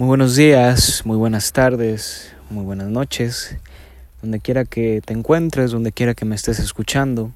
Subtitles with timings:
[0.00, 3.58] Muy buenos días, muy buenas tardes, muy buenas noches,
[4.22, 7.32] donde quiera que te encuentres, donde quiera que me estés escuchando.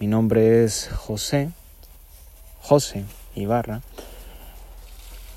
[0.00, 1.50] Mi nombre es José,
[2.60, 3.04] José
[3.34, 3.82] Ibarra,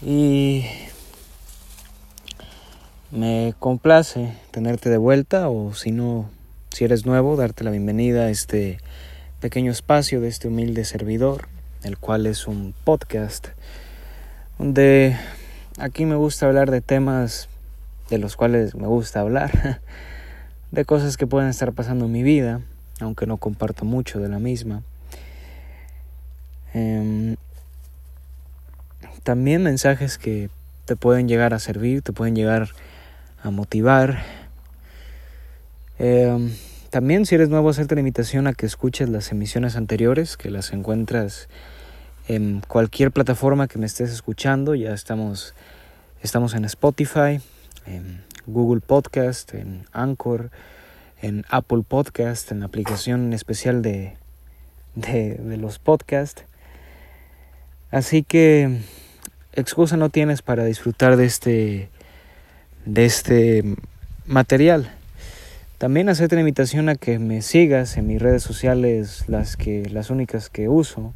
[0.02, 0.64] y
[3.12, 6.30] me complace tenerte de vuelta o si no,
[6.72, 8.78] si eres nuevo, darte la bienvenida a este
[9.42, 11.50] pequeño espacio de este humilde servidor,
[11.84, 13.50] el cual es un podcast
[14.58, 15.18] donde
[15.82, 17.48] Aquí me gusta hablar de temas
[18.10, 19.80] de los cuales me gusta hablar,
[20.72, 22.60] de cosas que pueden estar pasando en mi vida,
[23.00, 24.84] aunque no comparto mucho de la misma.
[26.74, 27.38] Em,
[29.24, 30.50] también mensajes que
[30.84, 32.68] te pueden llegar a servir, te pueden llegar
[33.42, 34.22] a motivar.
[35.98, 36.52] Em,
[36.90, 40.74] también si eres nuevo, hacerte la invitación a que escuches las emisiones anteriores, que las
[40.74, 41.48] encuentras
[42.30, 44.76] en cualquier plataforma que me estés escuchando.
[44.76, 45.56] Ya estamos,
[46.22, 47.42] estamos en Spotify,
[47.88, 50.52] en Google Podcast, en Anchor,
[51.24, 54.16] en Apple Podcast, en la aplicación especial de,
[54.94, 56.46] de, de los podcasts.
[57.90, 58.80] Así que
[59.54, 61.90] excusa no tienes para disfrutar de este,
[62.86, 63.64] de este
[64.28, 64.92] material.
[65.80, 70.12] También hacerte la invitación a que me sigas en mis redes sociales, las, que, las
[70.12, 71.12] únicas que uso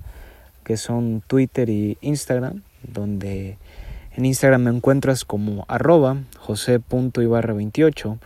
[0.63, 3.57] que son Twitter y Instagram, donde
[4.15, 8.17] en Instagram me encuentras como arroba jose.ibarra28,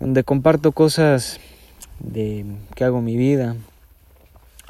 [0.00, 1.40] donde comparto cosas
[2.00, 3.56] de que hago mi vida,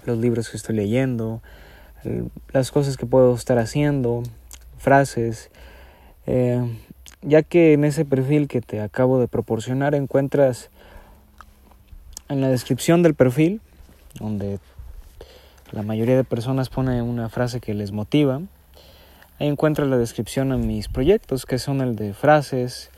[0.04, 1.42] los libros que estoy leyendo,
[2.52, 4.22] las cosas que puedo estar haciendo,
[4.78, 5.50] frases,
[6.26, 6.62] eh,
[7.22, 10.70] ya que en ese perfil que te acabo de proporcionar encuentras
[12.28, 13.60] en la descripción del perfil,
[14.20, 14.60] donde
[15.72, 18.40] la mayoría de personas pone una frase que les motiva.
[19.38, 22.90] Ahí encuentras la descripción a mis proyectos, que son el de frases,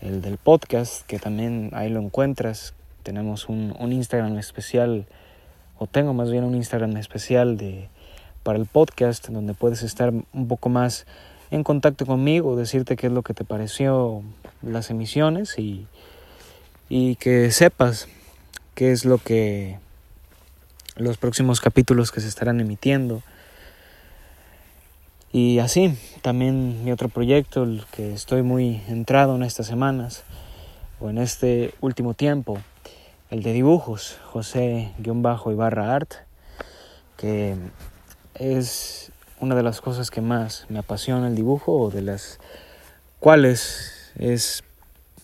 [0.00, 2.74] el del podcast, que también ahí lo encuentras.
[3.02, 5.06] Tenemos un, un Instagram especial,
[5.78, 7.88] o tengo más bien un Instagram especial de,
[8.42, 11.06] para el podcast, donde puedes estar un poco más
[11.50, 14.22] en contacto conmigo, decirte qué es lo que te pareció
[14.62, 15.86] las emisiones y,
[16.88, 18.08] y que sepas
[18.74, 19.78] qué es lo que
[20.96, 23.22] los próximos capítulos que se estarán emitiendo.
[25.32, 30.24] Y así, también mi otro proyecto, el que estoy muy entrado en estas semanas,
[31.00, 32.58] o en este último tiempo,
[33.30, 36.12] el de dibujos, José-Ibarra Art,
[37.16, 37.56] que
[38.34, 39.10] es
[39.40, 42.38] una de las cosas que más me apasiona el dibujo, o de las
[43.18, 44.62] cuales es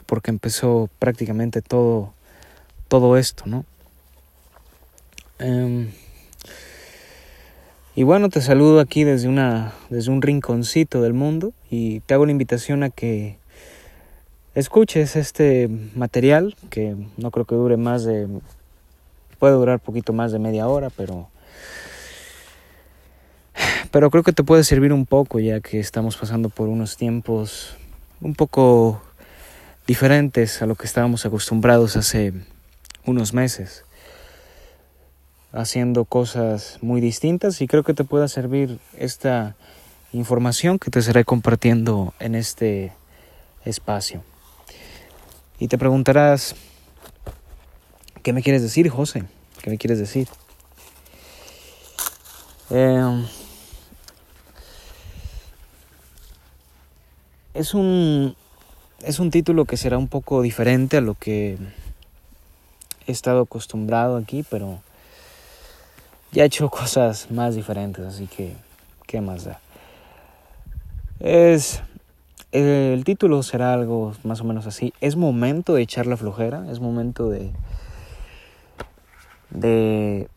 [0.07, 2.15] porque empezó prácticamente todo,
[2.89, 3.67] todo esto, ¿no?
[5.39, 5.93] Em,
[7.95, 12.27] y bueno, te saludo aquí desde, una, desde un rinconcito del mundo y te hago
[12.27, 13.37] la invitación a que
[14.55, 18.29] escuches este material que no creo que dure más de...
[19.39, 21.29] puede durar poquito más de media hora, pero...
[23.91, 27.77] Pero creo que te puede servir un poco ya que estamos pasando por unos tiempos
[28.21, 29.01] un poco
[29.87, 32.35] diferentes a lo que estábamos acostumbrados hace
[33.07, 33.85] unos meses
[35.53, 39.57] haciendo cosas muy distintas y creo que te pueda servir esta
[40.13, 42.93] información que te estaré compartiendo en este
[43.65, 44.23] espacio.
[45.59, 46.55] Y te preguntarás,
[48.23, 49.25] ¿qué me quieres decir, José?
[49.63, 50.29] ¿Qué me quieres decir?
[52.71, 53.27] Em,
[57.55, 58.37] es un
[59.03, 61.57] es un título que será un poco diferente a lo que
[63.07, 64.81] he estado acostumbrado aquí, pero
[66.33, 68.57] ya he hecho cosas más diferentes, así que,
[69.07, 69.61] ¿qué más da?
[71.21, 71.83] Es,
[72.53, 74.93] el título será algo más o menos así.
[75.01, 77.53] Es momento de echar la flojera, es momento de,
[79.51, 80.29] de,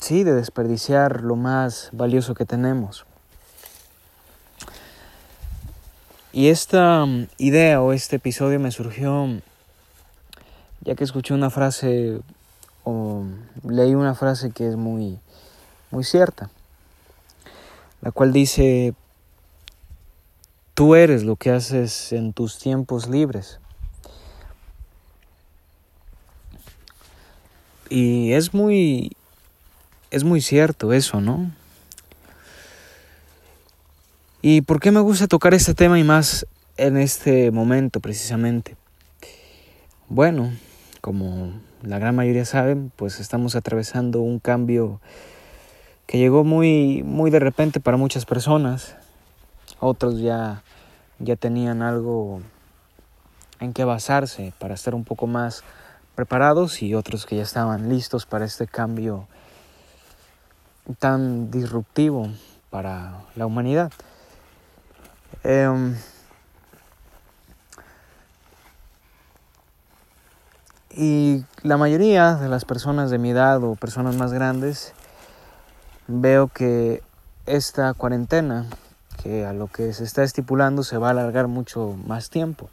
[0.00, 3.04] sí, de desperdiciar lo más valioso que tenemos.
[6.32, 9.40] Y esta um, idea o este episodio me surgió
[10.82, 12.20] ya que escuché una frase
[13.64, 15.18] leí una frase que es muy,
[15.90, 16.50] muy cierta,
[18.00, 18.94] la cual dice,
[20.74, 23.58] tú eres lo que haces en tus tiempos libres.
[27.90, 29.12] Y es muy,
[30.10, 31.50] es muy cierto eso, ¿no?
[34.40, 36.46] ¿Y por qué me gusta tocar este tema y más
[36.76, 38.76] en este momento precisamente?
[40.08, 40.52] Bueno,
[41.00, 45.00] como la gran mayoría saben, pues estamos atravesando un cambio
[46.06, 48.96] que llegó muy, muy de repente para muchas personas,
[49.78, 50.62] otros ya,
[51.18, 52.40] ya tenían algo
[53.60, 55.62] en qué basarse para estar un poco más
[56.14, 59.28] preparados y otros que ya estaban listos para este cambio
[60.98, 62.28] tan disruptivo
[62.70, 63.92] para la humanidad.
[65.44, 65.94] Em,
[70.90, 74.92] y la mayoría de las personas de mi edad o personas más grandes
[76.06, 77.02] veo que
[77.46, 78.66] esta cuarentena,
[79.22, 82.70] que a lo que se está estipulando se va a alargar mucho más tiempo.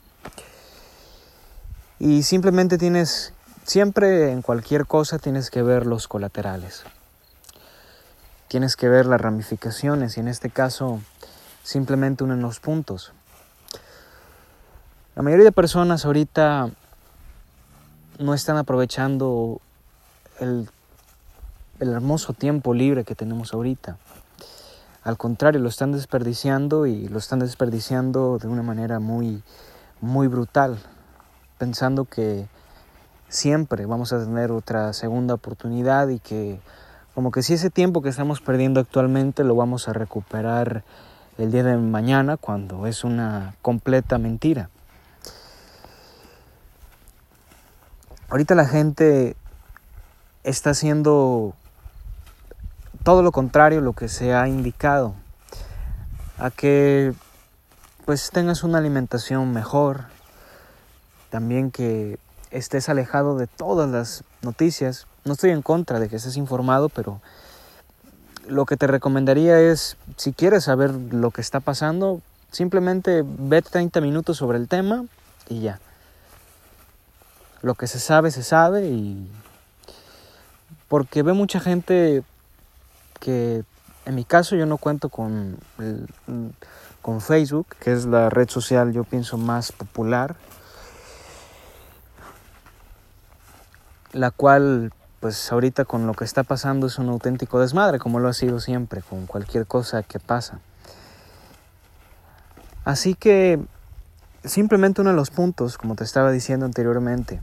[2.00, 3.34] Y simplemente tienes,
[3.64, 6.84] siempre en cualquier cosa tienes que ver los colaterales.
[8.48, 11.02] Tienes que ver las ramificaciones y en este caso
[11.64, 13.12] simplemente uno en los puntos.
[15.16, 16.70] La mayoría de personas ahorita
[18.20, 19.62] no están aprovechando
[20.40, 20.70] el,
[21.80, 23.98] el hermoso tiempo libre que tenemos ahorita.
[25.04, 29.44] Al contrario, lo están desperdiciando y lo están desperdiciando de una manera muy,
[30.02, 30.80] muy brutal,
[31.58, 32.48] pensando que
[33.30, 36.60] siempre vamos a tener otra segunda oportunidad y que
[37.14, 40.84] como que si ese tiempo que estamos perdiendo actualmente lo vamos a recuperar
[41.38, 44.70] el día de mañana cuando es una completa mentira.
[48.30, 49.36] Ahorita la gente
[50.44, 51.54] está haciendo
[53.04, 55.14] todo lo contrario a lo que se ha indicado,
[56.40, 57.14] a que
[58.06, 60.06] pues tengas una alimentación mejor,
[61.30, 62.18] también que
[62.50, 65.06] estés alejado de todas las noticias.
[65.24, 67.22] No estoy en contra de que estés informado, pero
[68.48, 74.02] lo que te recomendaría es, si quieres saber lo que está pasando, simplemente ve 30
[74.02, 75.06] minutos sobre el tema
[75.50, 75.80] y ya.
[77.66, 79.28] Lo que se sabe, se sabe y...
[80.88, 82.24] Porque ve mucha gente
[83.20, 83.64] que,
[84.06, 85.58] en mi caso, yo no cuento con,
[87.02, 90.36] con Facebook, que es la red social, yo pienso, más popular.
[94.12, 98.28] La cual pues ahorita con lo que está pasando es un auténtico desmadre, como lo
[98.28, 100.60] ha sido siempre, con cualquier cosa que pasa.
[102.84, 103.60] Así que
[104.46, 107.42] simplemente uno de los puntos, como te estaba diciendo anteriormente,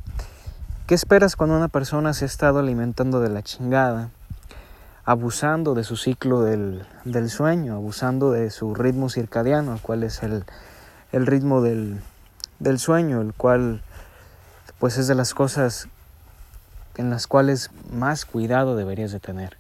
[0.87, 4.11] ¿qué esperas cuando una persona se ha estado alimentando de la chingada,
[5.05, 10.23] abusando de su ciclo del, del sueño, abusando de su ritmo circadiano, el cual es
[10.23, 10.45] el,
[11.11, 12.01] el ritmo del,
[12.59, 13.83] del sueño, el cual
[14.79, 15.89] pues es de las cosas
[16.97, 19.57] en las cuales más cuidado deberías de tener.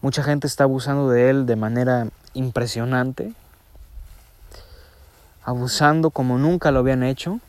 [0.00, 3.34] Mucha gente está abusando de él de manera impresionante,
[5.50, 7.40] abusando como nunca lo habían hecho,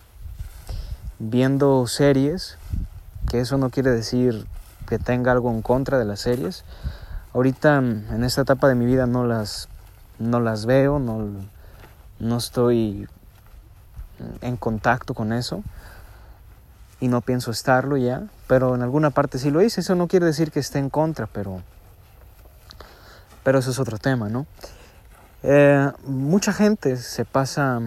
[1.20, 2.58] viendo series,
[3.30, 4.48] que eso no quiere decir
[4.88, 6.64] que tenga algo en contra de las series.
[7.34, 9.70] Ahorita en esta etapa de mi vida no las,
[10.18, 11.30] no las veo, no,
[12.20, 13.08] no estoy
[14.42, 15.64] en contacto con eso
[17.00, 19.82] y no pienso estarlo ya, pero en alguna parte sí lo hice.
[19.82, 21.62] Eso no quiere decir que esté en contra, pero,
[23.44, 24.48] pero eso es otro tema, ¿no?
[25.44, 27.80] Eh, mucha gente se pasa,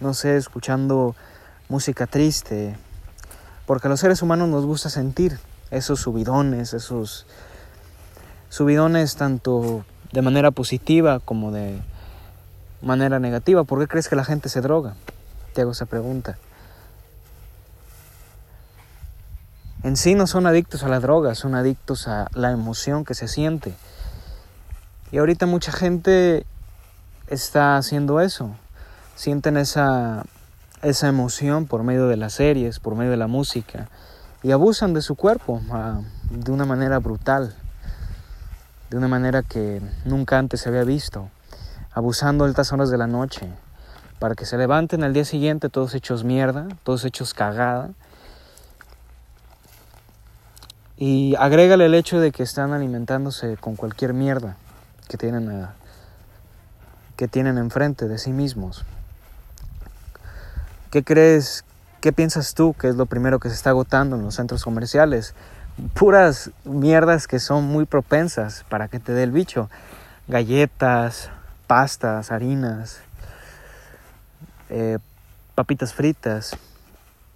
[0.00, 1.16] no sé, escuchando
[1.68, 2.76] música triste,
[3.66, 5.38] porque a los seres humanos nos gusta sentir
[5.70, 7.26] esos subidones, esos
[8.48, 11.80] subidones tanto de manera positiva como de
[12.80, 13.64] manera negativa.
[13.64, 14.94] ¿Por qué crees que la gente se droga?
[15.54, 16.36] Te hago esa pregunta.
[19.82, 23.26] en sí no son adictos a la droga, son adictos a la emoción que se
[23.26, 23.74] siente.
[25.10, 26.46] Y ahorita mucha gente
[27.32, 28.50] está haciendo eso.
[29.14, 30.24] Sienten esa,
[30.82, 33.88] esa emoción por medio de las series, por medio de la música.
[34.42, 37.54] Y abusan de su cuerpo ah, de una manera brutal.
[38.90, 41.28] De una manera que nunca antes se había visto.
[41.92, 43.48] Abusando altas horas de la noche.
[44.18, 47.90] Para que se levanten al día siguiente todos hechos mierda, todos hechos cagada
[51.04, 54.56] y agrégale el hecho de que están alimentándose con cualquier mierda
[55.08, 55.66] que tienen,
[57.22, 58.84] que tienen enfrente de sí mismos.
[60.90, 61.64] ¿Qué crees,
[62.00, 65.36] qué piensas tú que es lo primero que se está agotando en los centros comerciales?
[65.94, 69.70] Puras mierdas que son muy propensas para que te dé el bicho.
[70.26, 71.30] Galletas,
[71.68, 72.98] pastas, harinas,
[74.68, 74.98] eh,
[75.54, 76.56] papitas fritas,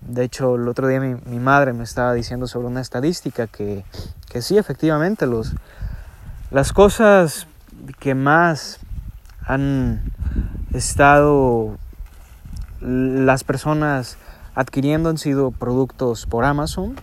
[0.00, 3.84] de hecho, el otro día mi, madre me estaba diciendo sobre una estadística que,
[4.28, 5.54] que sí, efectivamente, los,
[6.50, 7.46] las cosas
[8.00, 8.80] que más
[9.46, 10.02] han
[10.74, 11.78] estado
[12.80, 14.18] las personas
[14.54, 16.96] adquiriendo han sido productos por Amazon,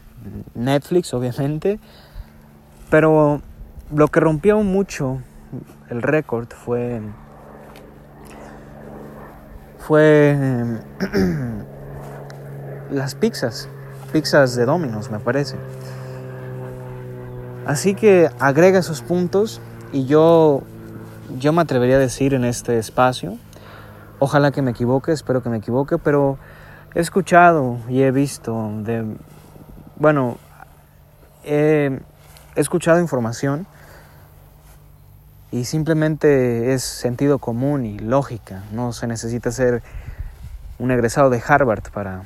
[0.53, 1.79] Netflix obviamente,
[2.89, 3.41] pero
[3.93, 5.19] lo que rompió mucho
[5.89, 7.01] el récord fue
[9.79, 10.37] fue
[12.91, 13.67] las pizzas,
[14.11, 15.57] pizzas de Domino's me parece.
[17.65, 20.63] Así que agrega esos puntos y yo,
[21.37, 23.37] yo me atrevería a decir en este espacio,
[24.19, 26.37] ojalá que me equivoque, espero que me equivoque, pero
[26.95, 29.05] he escuchado y he visto de,
[29.97, 30.37] bueno,
[31.43, 31.99] he
[32.55, 33.65] escuchado información
[35.51, 39.83] y simplemente es sentido común y lógica, no se necesita ser
[40.79, 42.23] un egresado de Harvard para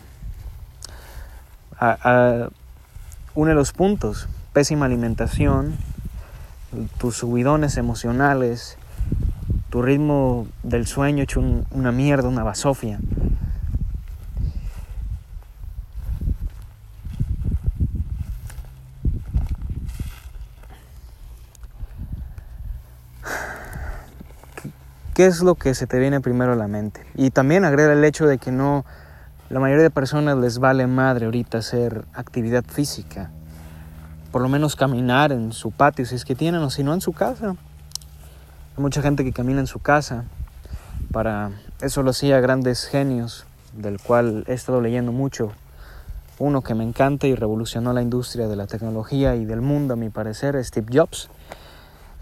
[1.80, 2.50] a,
[3.36, 5.78] une los puntos, pésima alimentación,
[6.98, 8.78] tus subidones emocionales,
[9.70, 13.00] tu ritmo del sueño hecho una mierda, una basofia.
[25.14, 27.04] ¿Qué es lo que se te viene primero a la mente?
[27.16, 28.86] Y también agrega el hecho de que no,
[29.50, 33.32] la mayoría de personas les vale madre ahorita hacer actividad física.
[34.32, 37.02] Por lo menos caminar en su patio, si es que tienen, o si no en
[37.02, 37.56] su casa.
[38.78, 40.26] Mucha gente que camina en su casa.
[41.12, 41.50] Para
[41.82, 45.52] eso lo hacía grandes genios, del cual he estado leyendo mucho.
[46.38, 49.98] Uno que me encanta y revolucionó la industria de la tecnología y del mundo, a
[49.98, 51.28] mi parecer, Steve Jobs,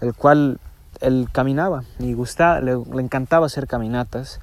[0.00, 0.58] el cual
[1.02, 4.40] él caminaba y gustaba, le, encantaba hacer caminatas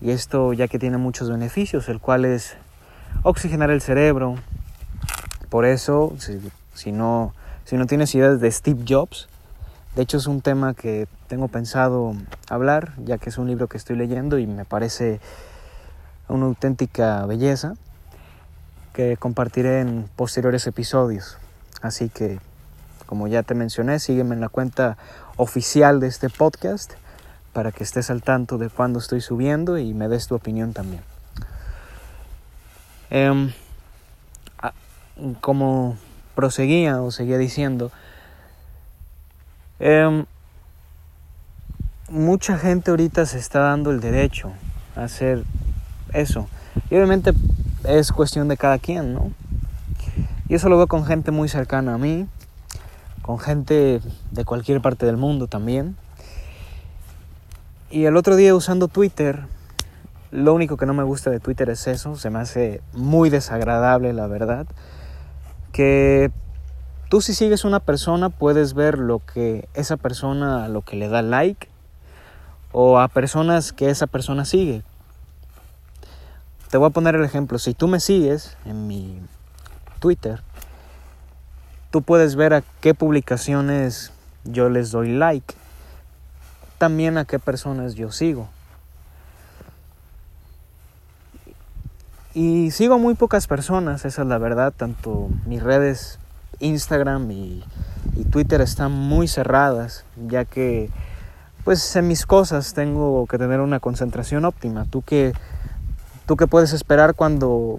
[0.00, 2.56] y esto ya que tiene muchos beneficios, el cual es
[3.22, 4.34] oxigenar el cerebro.
[5.50, 6.16] Por eso,
[6.74, 7.32] si, no,
[7.64, 9.28] si no tienes ideas de Steve Jobs,
[9.94, 12.14] de hecho es un tema que tengo pensado
[12.48, 15.18] hablar, ya que es un libro que estoy leyendo y me parece
[16.28, 17.74] una auténtica belleza
[18.92, 21.38] que compartiré en posteriores episodios.
[21.82, 22.38] Así que,
[23.06, 24.96] como ya te mencioné, sígueme en la cuenta
[25.34, 26.92] oficial de este podcast
[27.52, 31.02] para que estés al tanto de cuando estoy subiendo y me des tu opinión también.
[33.10, 33.50] Em,
[35.40, 35.96] como
[36.36, 37.90] proseguía o seguía diciendo,
[39.80, 40.26] em,
[42.08, 44.52] mucha gente ahorita se está dando el derecho
[44.96, 45.44] a hacer
[46.12, 46.48] eso.
[46.90, 47.32] Y obviamente
[47.84, 49.32] es cuestión de cada quien, ¿no?
[50.48, 52.26] Y eso lo veo con gente muy cercana a mí,
[53.22, 55.96] con gente de cualquier parte del mundo también.
[57.90, 59.46] Y el otro día usando Twitter,
[60.30, 64.12] lo único que no me gusta de Twitter es eso, se me hace muy desagradable
[64.12, 64.66] la verdad,
[65.72, 66.30] que
[67.08, 71.22] tú si sigues una persona puedes ver lo que esa persona, lo que le da
[71.22, 71.68] like,
[72.74, 74.82] o a personas que esa persona sigue.
[76.68, 79.18] Te voy a poner el ejemplo, si tú me sigues en mi
[80.00, 80.42] Twitter,
[81.94, 84.10] Tú puedes ver a qué publicaciones
[84.42, 85.54] yo les doy like.
[86.76, 88.48] También a qué personas yo sigo.
[92.34, 94.72] Y sigo muy pocas personas, esa es la verdad.
[94.76, 96.18] Tanto mis redes
[96.58, 97.62] Instagram y,
[98.32, 100.90] Twitter están muy cerradas, ya que
[101.64, 104.84] pues en mis cosas tengo que tener una concentración óptima.
[104.84, 105.32] ¿Tú qué,
[106.26, 107.78] tú qué puedes esperar cuando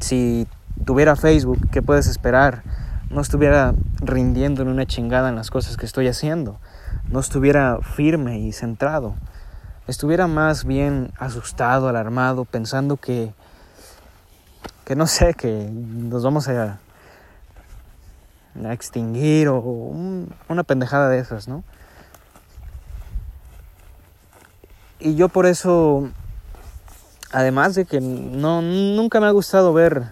[0.00, 0.46] si
[0.84, 2.62] tuviera Facebook, qué puedes esperar?
[3.14, 6.58] no estuviera rindiendo en una chingada en las cosas que estoy haciendo,
[7.08, 9.14] no estuviera firme y centrado,
[9.86, 13.32] estuviera más bien asustado, alarmado, pensando que,
[14.84, 16.78] que no sé, que nos vamos a,
[18.70, 19.58] extinguir o
[20.48, 21.64] una pendejada de esas, ¿no?
[24.98, 26.08] Y yo por eso,
[27.32, 30.04] además de que no, nunca me ha gustado ver...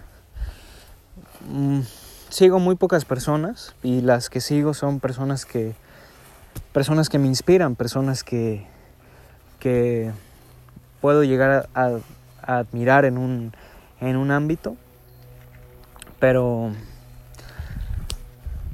[1.48, 1.80] Mm,
[2.32, 5.74] sigo muy pocas personas y las que sigo son personas que
[6.72, 8.66] personas que me inspiran, personas que,
[9.60, 10.10] que
[11.02, 11.98] puedo llegar a,
[12.42, 13.52] admirar en un,
[14.00, 14.76] en un ámbito,
[16.18, 16.70] pero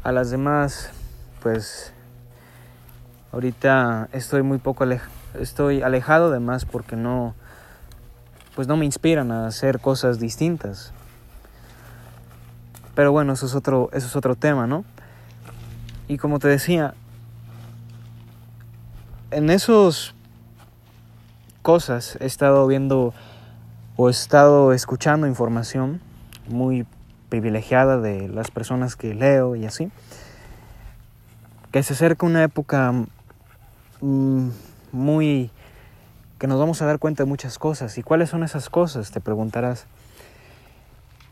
[0.04, 0.90] a las demás,
[1.42, 1.92] pues
[3.32, 4.84] ahorita estoy muy poco
[5.40, 7.34] estoy alejado de más porque no,
[8.54, 10.92] pues no me inspiran a hacer cosas distintas.
[12.94, 14.84] Pero bueno, eso es otro, eso es otro tema, ¿no?
[16.08, 16.94] Y como te decía,
[19.30, 20.14] en esos
[21.62, 23.14] cosas he estado viendo
[23.96, 26.00] o he estado escuchando información
[26.48, 26.86] muy
[27.28, 29.90] privilegiada de las personas que leo y así,
[31.72, 32.92] que se acerca una época
[34.00, 34.48] mm,
[34.92, 35.50] muy
[36.38, 37.98] que nos vamos a dar cuenta de muchas cosas.
[37.98, 39.10] ¿Y cuáles son esas cosas?
[39.10, 39.86] Te preguntarás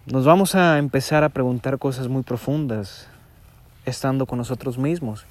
[0.07, 3.09] nos vamos a empezar a preguntar cosas muy profundas
[3.87, 5.27] estando con nosotros mismos.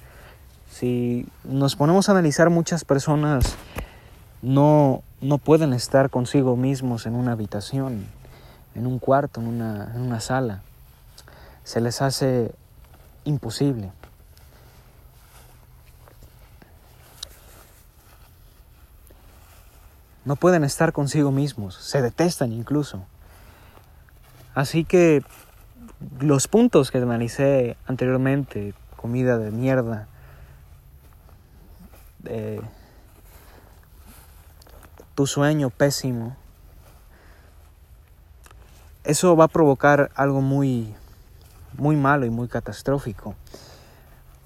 [0.70, 3.56] Si nos ponemos a analizar muchas personas
[4.42, 8.04] no, no pueden estar consigo mismos en una habitación,
[8.74, 10.60] en un cuarto, en una, en una sala.
[11.64, 12.52] Se les hace
[13.24, 13.92] imposible.
[20.26, 23.06] No pueden estar consigo mismos, se detestan incluso.
[24.54, 25.22] Así que
[26.20, 30.08] los puntos que analicé anteriormente, comida de mierda,
[35.14, 36.36] tu sueño pésimo,
[39.04, 40.92] eso va a provocar algo muy,
[41.78, 43.36] muy malo y muy catastrófico,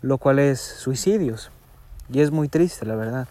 [0.03, 1.51] lo cual es suicidios.
[2.13, 3.29] Y es muy triste, la verdad.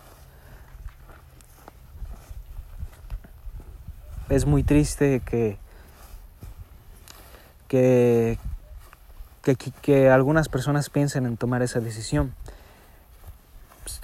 [4.29, 5.57] Es muy triste que,
[7.67, 8.38] que,
[9.81, 12.33] que, algunas personas piensen en tomar esa decisión.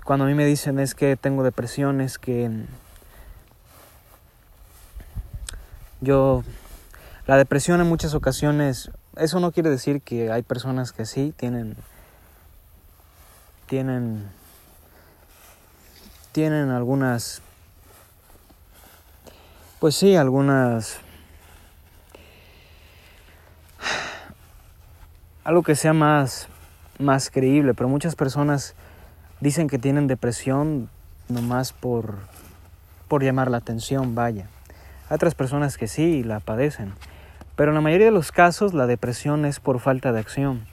[0.04, 2.50] Cuando a mí me dicen es que tengo depresión, es que
[6.02, 6.44] yo...
[7.28, 11.76] La depresión en muchas ocasiones, eso no quiere decir que hay personas que sí tienen...
[13.68, 14.30] tienen
[16.36, 17.42] tienen algunas
[19.80, 21.00] pues sí, algunas...
[25.44, 26.48] Algo que sea más,
[26.98, 28.74] más creíble, pero muchas personas
[29.42, 30.90] dicen que tienen depresión
[31.30, 32.16] nomás por,
[33.08, 34.48] por llamar la atención, vaya.
[35.10, 36.94] Hay otras personas que sí la padecen,
[37.56, 40.66] pero en la mayoría de los casos la depresión es por falta de acción,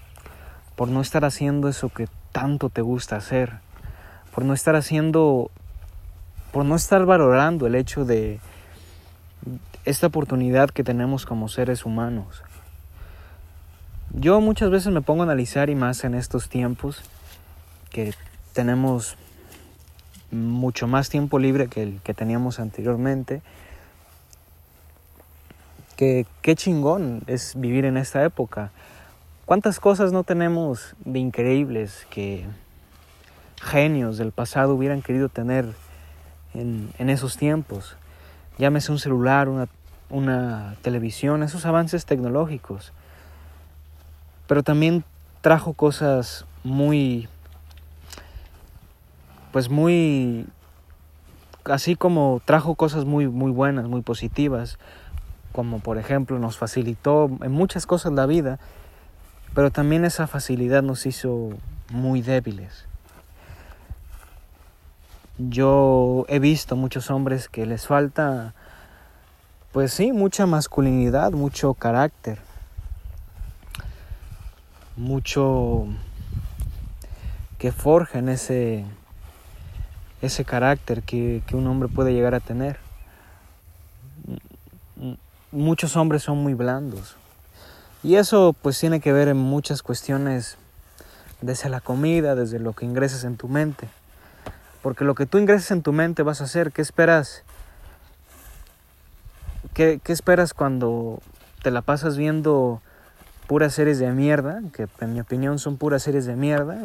[0.75, 3.59] por no estar haciendo eso que tanto te gusta hacer,
[4.35, 5.51] por no estar haciendo,
[6.51, 8.41] por no estar valorando el hecho de,
[9.85, 12.43] esta oportunidad que tenemos como seres humanos.
[14.15, 17.03] Yo muchas veces me pongo a analizar y más en estos tiempos
[17.91, 18.15] que
[18.53, 19.17] tenemos
[20.31, 23.43] mucho más tiempo libre que el que teníamos anteriormente.
[25.97, 28.71] Que qué chingón es vivir en esta época.
[29.45, 32.47] ¿Cuántas cosas no tenemos de increíbles que
[33.61, 35.67] genios del pasado hubieran querido tener
[36.55, 37.97] en, en esos tiempos?
[38.63, 39.67] Llámese un celular, una,
[40.09, 42.93] una televisión, esos avances tecnológicos.
[44.47, 45.03] Pero también
[45.41, 47.29] trajo cosas muy,
[49.51, 50.47] pues muy,
[51.65, 54.79] así como trajo cosas muy, muy buenas, muy positivas,
[55.51, 58.61] como por ejemplo nos facilitó en muchas cosas la vida,
[59.55, 61.51] pero también esa facilidad nos hizo
[61.91, 62.87] muy débiles.
[65.39, 68.53] Yo he visto muchos hombres que les falta,
[69.73, 72.39] pues sí, mucha masculinidad, mucho carácter,
[74.95, 75.87] mucho
[77.57, 78.85] que forjen ese,
[80.21, 82.79] ese carácter que, que un hombre puede llegar a tener.
[85.51, 87.17] Muchos hombres son muy blandos.
[88.03, 90.59] Y eso pues tiene que ver en muchas cuestiones,
[91.41, 93.89] desde la comida, desde lo que ingresas en tu mente.
[94.83, 96.73] Porque lo que tú ingreses en tu mente vas a hacer.
[96.73, 97.45] ¿Qué esperas?
[99.75, 101.21] ¿Qué, esperas cuando
[101.63, 102.83] te la pasas viendo
[103.47, 104.61] puras series de mierda?
[104.73, 106.79] Que en mi opinión son puras series de mierda.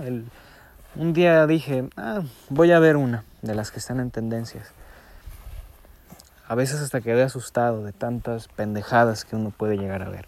[0.95, 4.71] un día dije, ah, voy a ver una de las que están en tendencias.
[6.47, 10.27] A veces hasta quedé asustado de tantas pendejadas que uno puede llegar a ver.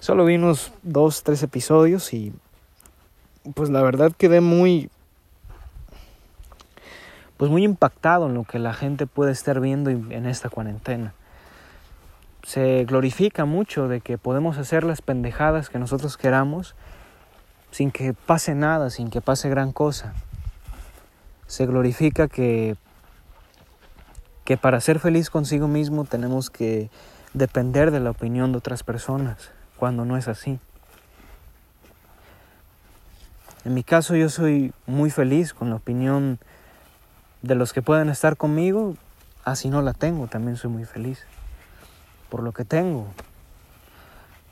[0.00, 2.32] Solo vi unos dos, tres episodios y
[3.54, 4.90] pues la verdad quedé muy
[7.42, 11.12] pues muy impactado en lo que la gente puede estar viendo en esta cuarentena.
[12.44, 16.76] Se glorifica mucho de que podemos hacer las pendejadas que nosotros queramos
[17.72, 20.14] sin que pase nada, sin que pase gran cosa.
[21.48, 22.76] Se glorifica que
[24.44, 26.90] que para ser feliz consigo mismo tenemos que
[27.34, 30.60] depender de la opinión de otras personas, cuando no es así.
[33.64, 36.38] En mi caso yo soy muy feliz con la opinión
[37.42, 38.94] de los que pueden estar conmigo,
[39.44, 41.24] así no la tengo, también soy muy feliz.
[42.30, 43.06] Por lo que tengo,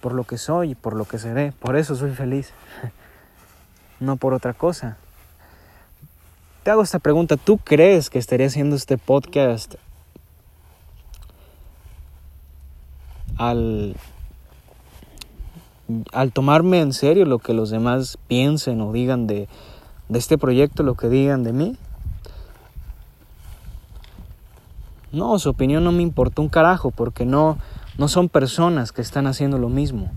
[0.00, 2.52] por lo que soy, por lo que seré, por eso soy feliz,
[4.00, 4.98] no por otra cosa.
[6.62, 9.76] Te hago esta pregunta, ¿tú crees que estaría haciendo este podcast
[13.38, 13.96] al,
[16.12, 19.48] al tomarme en serio lo que los demás piensen o digan de,
[20.10, 21.78] de este proyecto, lo que digan de mí?
[25.12, 27.58] No, su opinión no me importa un carajo porque no,
[27.98, 30.10] no son personas que están haciendo lo mismo.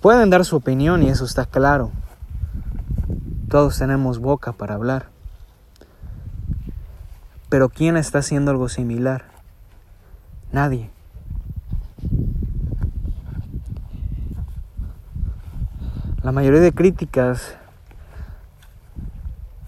[0.00, 1.90] Pueden dar su opinión y eso está claro.
[3.48, 5.08] Todos tenemos boca para hablar.
[7.48, 9.24] Pero ¿quién está haciendo algo similar?
[10.52, 10.90] Nadie.
[16.22, 17.56] La mayoría de críticas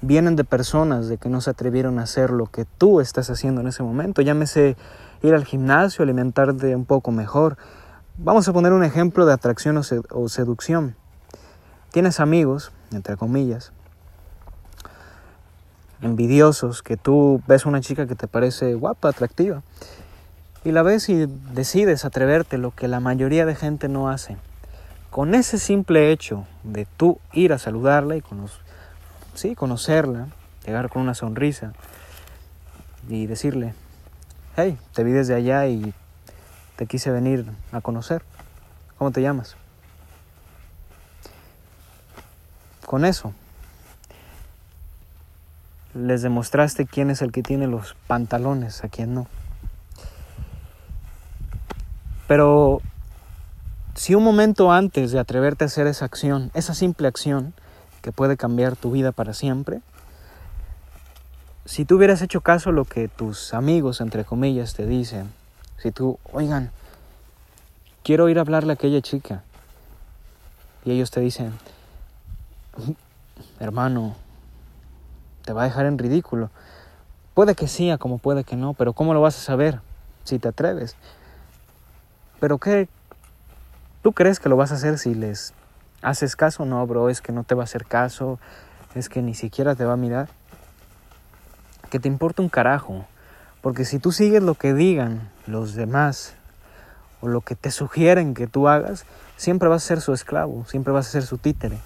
[0.02, 3.60] vienen de personas de que no se atrevieron a hacer lo que tú estás haciendo
[3.60, 4.20] en ese momento.
[4.20, 4.76] Llámese
[5.22, 7.56] ir al gimnasio, alimentarte un poco mejor.
[8.18, 10.96] Vamos a poner un ejemplo de atracción o, seducción.
[11.92, 13.72] Tienes amigos, entre comillas,
[16.02, 19.62] envidiosos, que tú ves una chica que te parece guapa, atractiva,
[20.64, 24.36] y la ves y decides atreverte, lo que la mayoría de gente no hace.
[25.10, 28.22] Con ese simple hecho de tú ir a saludarla y
[29.34, 30.28] sí, conocerla,
[30.66, 31.72] llegar con una sonrisa
[33.08, 33.74] y decirle,
[34.56, 35.92] hey, te vi desde allá y
[36.76, 38.22] te quise venir a conocer.
[38.98, 39.56] ¿Cómo te llamas?
[42.86, 43.32] Con eso,
[45.94, 49.26] les demostraste quién es el que tiene los pantalones, a quién no.
[52.28, 52.80] Pero
[53.94, 57.54] si un momento antes de atreverte a hacer esa acción, esa simple acción,
[58.02, 59.80] que puede cambiar tu vida para siempre,
[61.64, 65.32] si tú hubieras hecho caso a lo que tus amigos, entre comillas, te dicen,
[65.78, 66.70] si tú, oigan,
[68.02, 69.44] quiero ir a hablarle a aquella chica,
[70.84, 71.52] y ellos te dicen,
[73.60, 74.16] hermano,
[75.44, 76.50] te va a dejar en ridículo.
[77.34, 79.80] Puede que sí, como puede que no, pero ¿cómo lo vas a saber
[80.24, 80.96] si te atreves?
[82.40, 82.88] Pero ¿qué?
[84.02, 85.54] ¿Tú crees que lo vas a hacer si les
[86.02, 86.64] haces caso?
[86.64, 88.38] No, bro, es que no te va a hacer caso,
[88.94, 90.28] es que ni siquiera te va a mirar.
[91.90, 93.06] Que te importa un carajo,
[93.60, 96.34] porque si tú sigues lo que digan los demás
[97.20, 99.04] o lo que te sugieren que tú hagas,
[99.36, 101.78] siempre vas a ser su esclavo, siempre vas a ser su títere.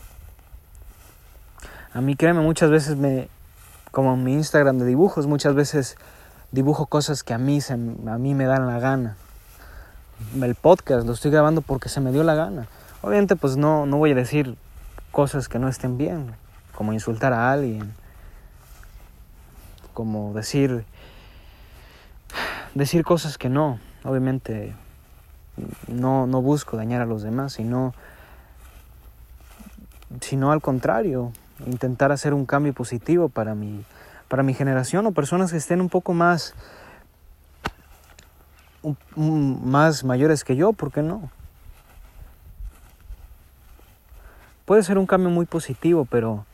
[1.93, 3.29] A mí créeme, muchas veces me,
[3.91, 5.97] como en mi Instagram de dibujos, muchas veces
[6.53, 9.17] dibujo cosas que a mí, se, a mí me dan la gana.
[10.41, 12.69] El podcast lo estoy grabando porque se me dio la gana.
[13.03, 14.57] Obviamente pues no, no voy a decir
[15.11, 16.35] cosas que no estén bien,
[16.75, 17.95] como insultar a alguien,
[19.95, 20.85] como decir,
[22.75, 23.79] decir cosas que no.
[24.05, 24.75] Obviamente
[25.89, 27.95] no, no busco dañar a los demás, sino,
[30.21, 31.33] sino al contrario,
[31.65, 33.85] intentar hacer un cambio positivo para mi,
[34.29, 36.55] para mi generación o personas que estén un poco más,
[39.17, 41.31] más mayores que yo, ¿por qué no?
[44.67, 46.45] Puede ser un cambio muy positivo, pero,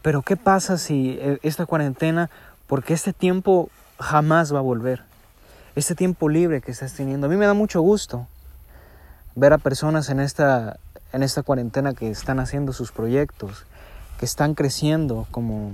[0.00, 2.30] pero ¿qué pasa si e, esta cuarentena,
[2.66, 5.02] porque este tiempo jamás va a volver,
[5.76, 8.26] este tiempo libre que estás teniendo, a mí me da mucho gusto
[9.34, 10.78] ver a personas en esta
[11.14, 13.64] en esta cuarentena que están haciendo sus proyectos,
[14.18, 15.72] que están creciendo, como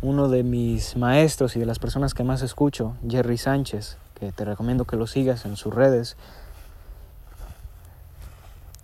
[0.00, 4.44] uno de mis maestros y de las personas que más escucho, Jerry Sánchez, que te
[4.44, 6.16] recomiendo que lo sigas en sus redes.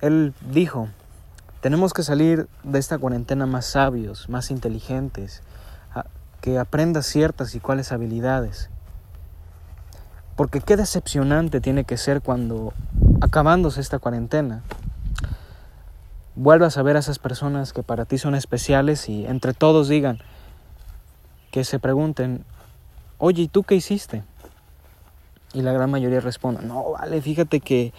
[0.01, 0.89] Él dijo,
[1.61, 5.43] tenemos que salir de esta cuarentena más sabios, más inteligentes,
[6.41, 8.71] que aprendas ciertas y cuáles habilidades.
[10.37, 12.73] Porque qué decepcionante tiene que ser cuando,
[13.21, 14.63] acabándose esta cuarentena,
[16.37, 20.21] vuelvas a ver a esas personas que para ti son especiales y entre todos digan,
[21.51, 22.45] que se pregunten,
[23.19, 24.23] oye, ¿y tú qué hiciste?
[25.55, 27.93] Y la gran mayoría responda, no, vale, fíjate que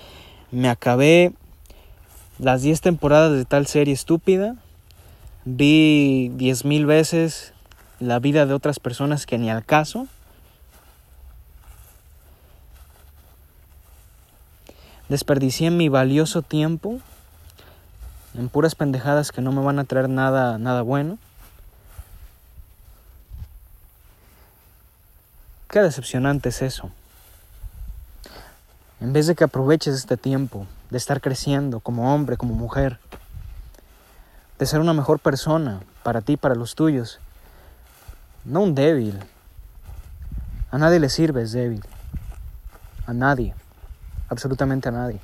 [0.52, 1.34] me acabé
[2.40, 4.56] las 10 temporadas de tal serie estúpida,
[5.46, 7.54] vi diez mil veces
[8.00, 10.08] la vida de otras personas que ni al caso,
[15.10, 17.00] desperdicié mi valioso tiempo
[18.36, 21.18] en puras pendejadas que no me van a traer nada, nada bueno.
[25.70, 26.90] Qué decepcionante es eso.
[29.02, 33.00] En vez de que aproveches este tiempo de estar creciendo como hombre, como mujer,
[34.58, 37.20] de ser una mejor persona para ti, para los tuyos,
[38.44, 39.18] no un débil.
[40.72, 41.82] A nadie le sirves débil.
[43.08, 43.56] A nadie.
[44.28, 45.20] Absolutamente a nadie.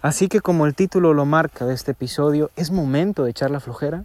[0.00, 3.60] Así que como el título lo marca de este episodio, ¿es momento de echar la
[3.60, 4.04] flojera?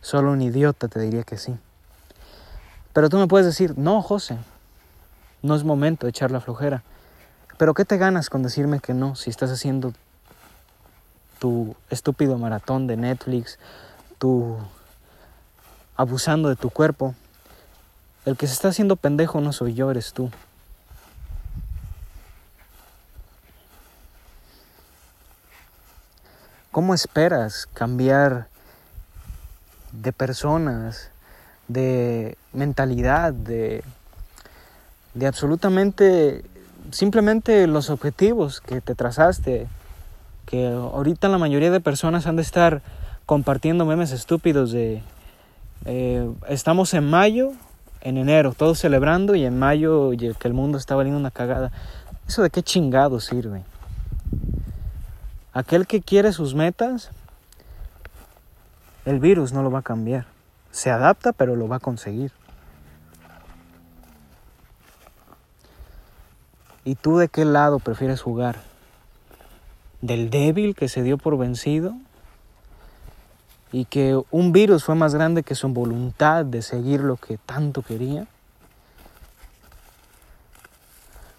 [0.00, 1.58] Solo un idiota te diría que sí.
[2.92, 4.38] Pero tú me puedes decir, no, José,
[5.42, 6.82] no es momento de echar la flojera.
[7.56, 9.92] Pero ¿qué te ganas con decirme que no si estás haciendo
[11.38, 13.58] tu estúpido maratón de Netflix,
[14.18, 14.56] tu
[15.96, 17.14] abusando de tu cuerpo?
[18.24, 20.30] El que se está haciendo pendejo no soy yo, eres tú.
[26.70, 28.46] ¿Cómo esperas cambiar
[29.92, 31.10] de personas,
[31.68, 33.84] de mentalidad, de,
[35.14, 36.44] de absolutamente,
[36.90, 39.68] simplemente los objetivos que te trazaste,
[40.46, 42.82] que ahorita la mayoría de personas han de estar
[43.26, 45.02] compartiendo memes estúpidos de
[45.84, 47.52] eh, estamos en mayo,
[48.00, 51.70] en enero, todos celebrando y en mayo que el mundo está valiendo una cagada.
[52.26, 53.62] ¿Eso de qué chingado sirve?
[55.52, 57.10] Aquel que quiere sus metas,
[59.04, 60.26] el virus no lo va a cambiar.
[60.70, 62.32] Se adapta, pero lo va a conseguir.
[66.84, 68.62] ¿Y tú de qué lado prefieres jugar?
[70.00, 71.94] ¿Del débil que se dio por vencido?
[73.72, 77.82] ¿Y que un virus fue más grande que su voluntad de seguir lo que tanto
[77.82, 78.26] quería?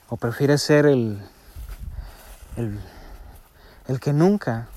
[0.10, 1.20] ¿O prefieres ser el,
[2.56, 2.80] el,
[3.88, 4.68] el que nunca,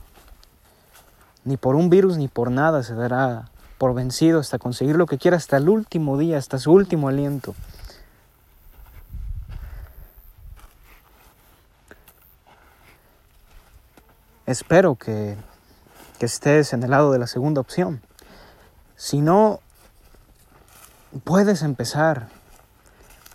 [1.44, 3.50] ni por un virus ni por nada, se dará
[3.82, 7.52] por vencido hasta conseguir lo que quiera hasta el último día, hasta su último aliento?
[14.46, 15.36] Espero que,
[16.20, 18.00] que estés en el lado de la segunda opción.
[18.94, 19.58] Si no,
[21.24, 22.28] puedes empezar.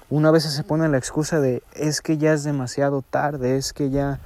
[0.10, 3.90] Una vez se pone la excusa de es que ya es demasiado tarde, es que
[3.90, 4.22] ya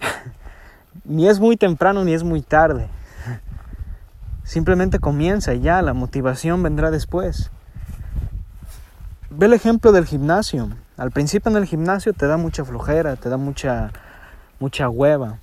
[1.04, 2.88] ni es muy temprano ni es muy tarde.
[4.50, 7.52] Simplemente comienza y ya, la motivación vendrá después.
[9.30, 10.70] Ve el ejemplo del gimnasio.
[10.96, 13.92] Al principio en el gimnasio te da mucha flojera, te da mucha
[14.58, 15.38] mucha hueva.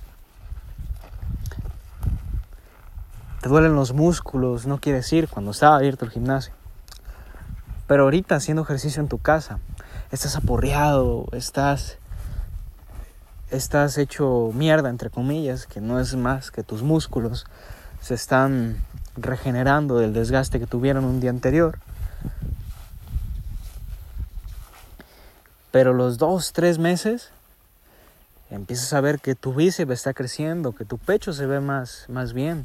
[3.40, 6.52] Te duelen los músculos, no quieres ir cuando está abierto el gimnasio.
[7.86, 9.58] Pero ahorita haciendo ejercicio en tu casa,
[10.10, 11.96] estás aporreado, estás
[13.50, 17.46] estás hecho mierda entre comillas, que no es más que tus músculos
[18.00, 18.76] se están
[19.16, 21.78] regenerando del desgaste que tuvieron un día anterior.
[25.70, 27.30] Pero los dos, tres meses
[28.50, 32.32] empiezas a ver que tu bíceps está creciendo, que tu pecho se ve más, más
[32.32, 32.64] bien.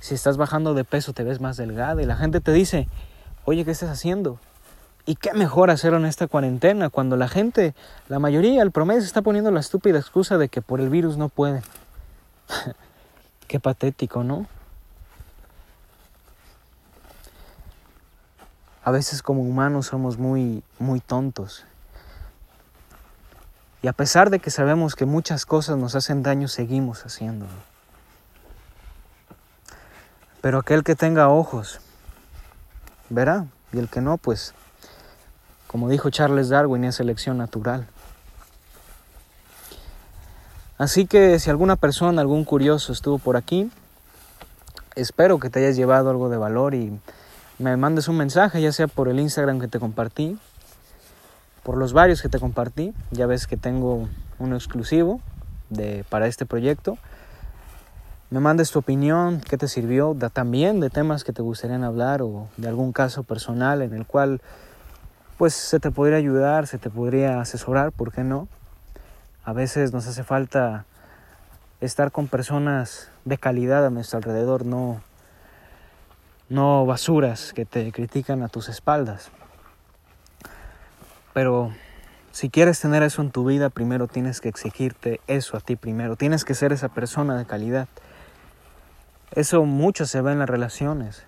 [0.00, 2.88] Si estás bajando de peso te ves más delgada y la gente te dice,
[3.44, 4.38] oye, ¿qué estás haciendo?
[5.06, 7.74] ¿Y qué mejor hacerlo en esta cuarentena cuando la gente,
[8.08, 11.16] la mayoría, el promedio, se está poniendo la estúpida excusa de que por el virus
[11.16, 11.62] no puede?
[13.48, 14.46] qué patético, ¿no?
[18.84, 21.64] A veces como humanos somos muy, muy tontos
[23.84, 27.52] y a pesar de que sabemos que muchas cosas nos hacen daño, seguimos haciéndolo.
[30.40, 31.80] Pero aquel que tenga ojos,
[33.10, 33.44] verá.
[33.74, 34.54] Y el que no, pues,
[35.66, 37.86] como dijo Charles Darwin, es selección natural.
[40.78, 43.70] Así que si alguna persona, algún curioso estuvo por aquí,
[44.94, 46.98] espero que te hayas llevado algo de valor y
[47.58, 50.38] me mandes un mensaje, ya sea por el Instagram que te compartí
[51.64, 52.94] por los varios que te compartí.
[53.10, 55.20] Ya ves que tengo uno exclusivo
[55.70, 56.96] de, para este proyecto.
[58.30, 62.48] Me mandes tu opinión, qué te sirvió, también de temas que te gustarían hablar o
[62.56, 64.40] de algún caso personal en el cual
[65.38, 68.48] pues se te podría ayudar, se te podría asesorar, ¿por qué no?
[69.44, 70.84] A veces nos hace falta
[71.80, 75.00] estar con personas de calidad a nuestro alrededor, no,
[76.54, 79.28] no basuras que te critican a tus espaldas.
[81.32, 81.72] Pero
[82.30, 86.14] si quieres tener eso en tu vida, primero tienes que exigirte eso a ti primero.
[86.14, 87.88] Tienes que ser esa persona de calidad.
[89.32, 91.24] Eso mucho se ve en las relaciones.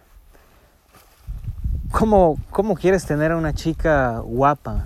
[1.91, 4.85] ¿Cómo, cómo quieres tener a una chica guapa?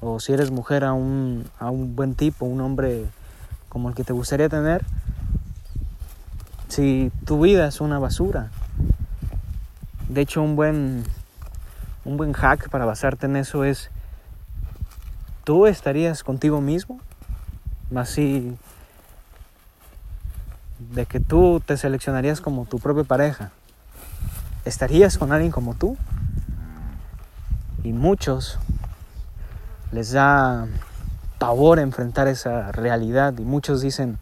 [0.00, 3.06] O si eres mujer a un, a un buen tipo, un hombre
[3.68, 4.84] como el que te gustaría tener,
[6.66, 8.50] si tu vida es una basura.
[10.10, 11.04] De hecho, un buen,
[12.04, 13.90] un buen hack para basarte en eso es
[15.44, 17.00] ¿Tú estarías contigo mismo?
[17.94, 18.56] Así
[20.78, 23.50] de que tú te seleccionarías como tu propia pareja.
[24.64, 25.96] ¿Estarías con alguien como tú?
[27.82, 28.58] Y muchos
[29.92, 30.66] les da
[31.38, 34.18] pavor enfrentar esa realidad y muchos dicen,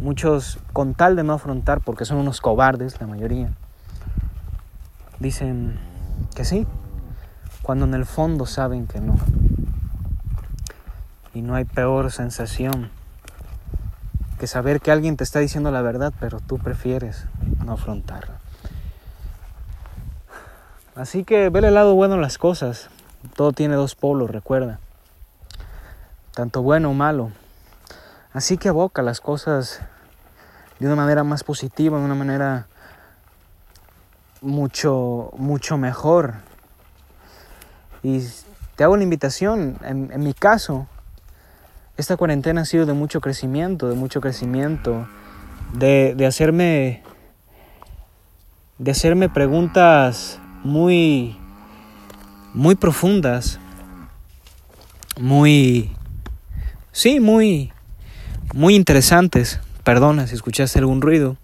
[0.00, 3.50] muchos con tal de no afrontar, porque son unos cobardes la mayoría,
[5.18, 5.78] dicen
[6.34, 6.66] que sí,
[7.62, 9.16] cuando en el fondo saben que no.
[11.34, 12.90] Y no hay peor sensación
[14.38, 17.26] que saber que alguien te está diciendo la verdad, pero tú prefieres
[17.64, 18.38] no afrontarla.
[20.94, 22.88] Así que ve el lado bueno de las cosas.
[23.36, 24.80] Todo tiene dos polos, recuerda.
[26.34, 27.30] Tanto bueno o malo.
[28.38, 29.80] Así que aboca las cosas
[30.78, 32.68] de una manera más positiva, de una manera
[34.40, 36.34] mucho, mucho mejor.
[38.04, 38.20] Y
[38.76, 40.86] te hago la invitación, en, mi caso,
[41.96, 45.08] esta cuarentena ha sido de mucho crecimiento, de mucho crecimiento,
[45.72, 47.02] de, de hacerme
[48.78, 51.36] de hacerme preguntas muy
[52.54, 53.58] muy profundas,
[55.18, 55.90] muy
[56.92, 57.72] sí, muy
[58.54, 59.60] muy interesantes.
[59.84, 61.36] Perdona si escuchaste algún ruido.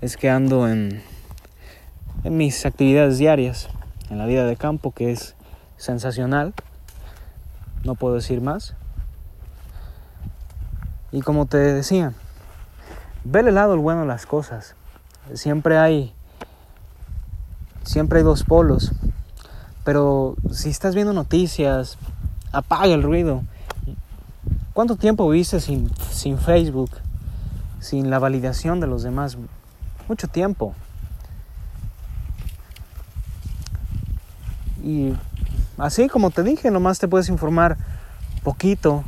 [0.00, 1.02] Es que ando en
[2.24, 3.68] mis actividades diarias,
[4.10, 5.34] en la vida de campo que es
[5.76, 6.54] sensacional.
[7.84, 8.74] No puedo decir más.
[11.12, 12.12] Y como te decía,
[13.24, 14.74] ve el lado el bueno de las cosas.
[15.34, 16.14] Siempre hay
[17.82, 18.92] siempre hay dos polos.
[19.84, 21.98] Pero si estás viendo noticias,
[22.52, 23.42] apaga el ruido.
[24.72, 26.90] ¿Cuánto tiempo viviste sin, sin Facebook?
[27.80, 29.36] Sin la validación de los demás.
[30.08, 30.74] Mucho tiempo.
[34.82, 35.14] Y
[35.78, 37.76] así como te dije, nomás te puedes informar
[38.42, 39.04] poquito,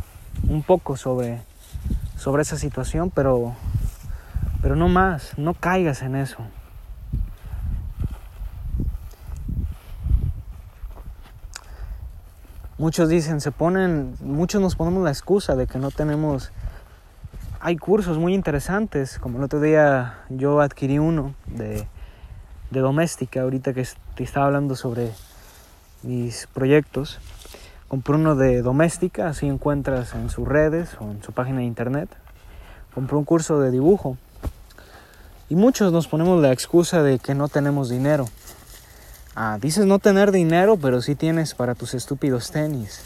[0.49, 1.41] un poco sobre
[2.23, 3.53] sobre esa situación, pero,
[4.63, 6.39] pero no más, no caigas en eso.
[12.83, 16.51] Muchos dicen, se ponen, muchos nos ponemos la excusa de que no tenemos,
[17.61, 21.87] hay cursos muy interesantes, como el otro día yo adquirí uno de,
[22.73, 25.13] de doméstica, ahorita que te estaba hablando sobre
[26.03, 27.21] mis proyectos
[27.87, 32.09] Compré uno de doméstica, así encuentras en sus redes o en su página de internet.
[32.95, 34.17] Compré un curso de dibujo.
[35.49, 38.27] Y muchos nos ponemos la excusa de que no tenemos dinero.
[39.35, 43.01] Ah, dices no tener dinero, pero sí tienes para tus estúpidos tenis,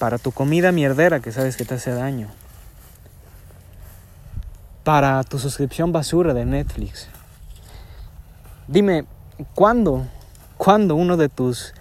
[0.00, 2.28] para tu comida mierdera que sabes que te hace daño,
[4.82, 7.08] para tu suscripción basura de Netflix.
[8.66, 9.06] Dime,
[9.54, 10.06] ¿cuándo,
[10.56, 11.72] cuándo uno de tus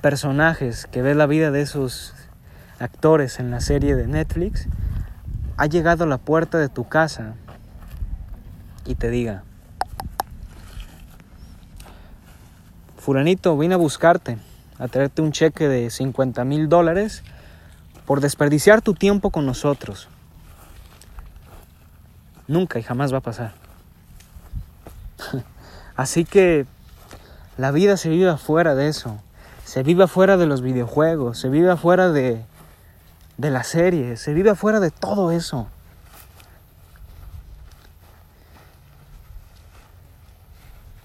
[0.00, 2.14] personajes que ve la vida de esos
[2.78, 4.68] actores en la serie de Netflix
[5.56, 7.34] ha llegado a la puerta de tu casa
[8.84, 9.42] y te diga,
[13.06, 14.36] fulanito, vine a buscarte,
[14.78, 17.22] a traerte un cheque de 50 mil dólares
[18.04, 20.08] por desperdiciar tu tiempo con nosotros.
[22.48, 23.54] Nunca y jamás va a pasar.
[25.96, 26.66] Así que
[27.56, 29.20] la vida se vive afuera de eso
[29.66, 32.44] se vive afuera de los videojuegos, se vive afuera de,
[33.36, 35.66] de la serie, se vive afuera de todo eso.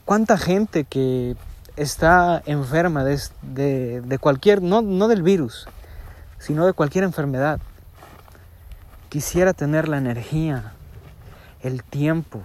[0.06, 1.36] ¿Cuánta gente que
[1.82, 5.68] está enferma de, de, de cualquier, no, no del virus,
[6.38, 7.60] sino de cualquier enfermedad,
[9.10, 10.74] quisiera tener la energía,
[11.62, 12.42] el tiempo,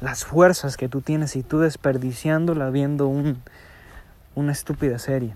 [0.00, 3.42] las fuerzas que tú tienes y tú desperdiciándola viendo un,
[4.34, 5.34] una estúpida serie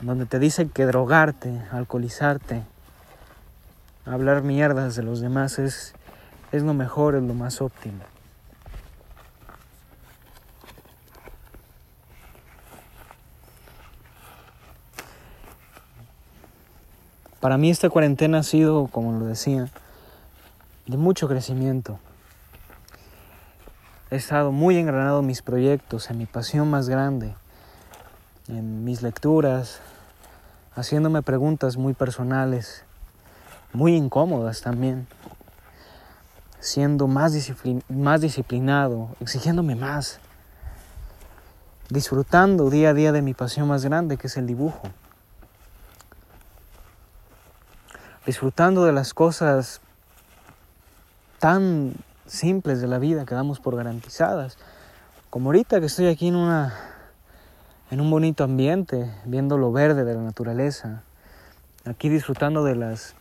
[0.00, 2.62] donde te dicen que drogarte, alcoholizarte,
[4.04, 5.94] hablar mierdas de los demás es,
[6.52, 8.04] es lo mejor, es lo más óptimo.
[17.40, 19.68] Para mí esta cuarentena ha sido, como lo decía,
[20.86, 22.00] de mucho crecimiento.
[24.10, 27.34] He estado muy engranado en mis proyectos, en mi pasión más grande,
[28.48, 29.80] en mis lecturas,
[30.74, 32.82] haciéndome preguntas muy personales,
[33.72, 35.06] muy incómodas también,
[36.58, 37.34] siendo más,
[37.88, 40.18] más disciplinado, exigiéndome más,
[41.88, 44.88] disfrutando día a día de mi pasión más grande, que es el dibujo,
[48.28, 49.80] disfrutando de las cosas
[51.38, 51.94] tan
[52.26, 54.58] simples de la vida que damos por garantizadas,
[55.30, 56.74] como ahorita que estoy aquí en una
[57.90, 61.04] en un bonito ambiente, viendo lo verde de la naturaleza,
[61.86, 63.14] aquí disfrutando de las,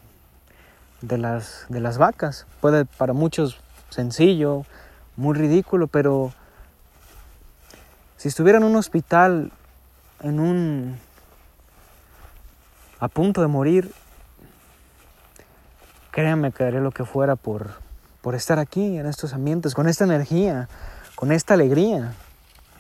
[1.00, 2.46] de las, de las vacas.
[2.60, 4.66] Puede para muchos sencillo,
[5.16, 6.34] muy ridículo, pero
[8.18, 9.54] si estuviera en un hospital,
[10.20, 11.00] en un
[13.00, 13.94] a punto de morir,
[16.18, 17.74] créanme que haré lo que fuera por,
[18.22, 20.68] por estar aquí en estos ambientes, con esta energía,
[21.14, 22.14] con esta alegría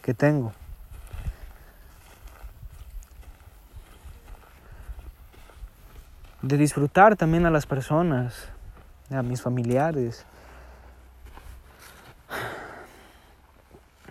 [0.02, 0.54] que tengo.
[6.42, 8.48] de disfrutar también a las personas,
[9.12, 10.26] a mis familiares.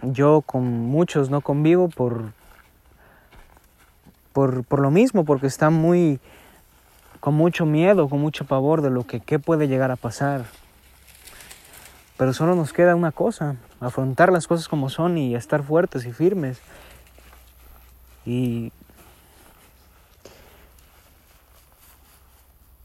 [0.03, 2.33] Yo con muchos no convivo por,
[4.33, 6.21] por, por lo mismo, porque están muy
[7.27, 10.45] con mucho miedo, con mucho pavor de lo que qué puede llegar a pasar.
[12.17, 16.13] Pero solo nos queda una cosa, afrontar las cosas como son y estar fuertes y
[16.13, 16.61] firmes.
[18.25, 18.73] Y,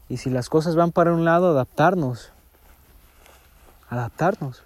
[0.08, 2.32] y si las cosas van para un lado, adaptarnos.
[3.90, 4.64] Adaptarnos.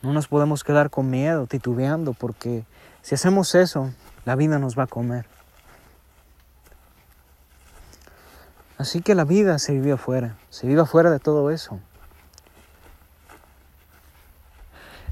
[0.00, 2.62] No nos podemos quedar con miedo, titubeando, porque
[3.00, 3.90] si hacemos eso,
[4.24, 5.26] la vida nos va a comer.
[8.82, 11.78] Así que la vida se vive afuera, se vive afuera de todo eso.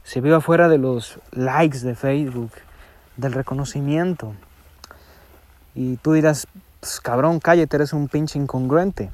[0.02, 2.50] Se vive afuera de los likes de Facebook,
[3.16, 4.34] del reconocimiento.
[5.76, 6.48] Y tú dirás,
[6.80, 9.12] pues, cabrón, cállate, eres un pinche incongruente.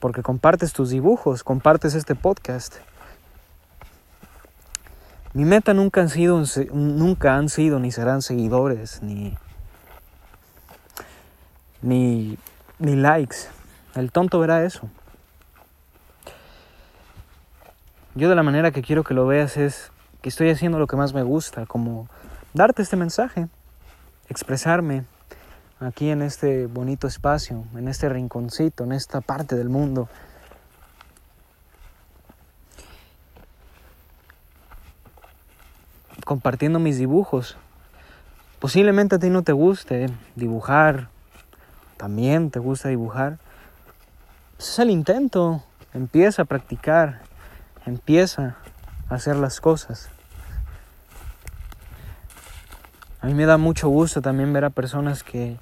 [0.00, 2.76] Porque compartes tus dibujos, compartes este podcast.
[5.34, 6.42] Mi meta nunca han sido,
[6.72, 9.36] nunca han sido ni serán seguidores, ni,
[11.82, 12.38] ni,
[12.78, 13.48] ni likes.
[13.94, 14.88] El tonto verá eso.
[18.14, 19.90] Yo de la manera que quiero que lo veas es
[20.22, 22.08] que estoy haciendo lo que más me gusta, como
[22.52, 23.48] darte este mensaje,
[24.28, 25.04] expresarme
[25.80, 30.08] aquí en este bonito espacio, en este rinconcito, en esta parte del mundo
[36.24, 37.56] compartiendo mis dibujos.
[38.58, 41.08] Posiblemente a ti no te guste dibujar,
[42.04, 43.38] también te gusta dibujar.
[44.58, 45.62] Pues es el intento,
[45.94, 47.22] empieza a practicar,
[47.86, 48.56] empieza
[49.08, 50.10] a hacer las cosas.
[53.22, 55.56] A mí me da mucho gusto también ver a personas que,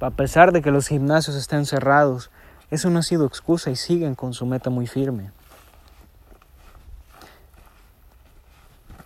[0.00, 2.30] a pesar de que los gimnasios estén cerrados,
[2.70, 5.30] eso no ha sido excusa y siguen con su meta muy firme.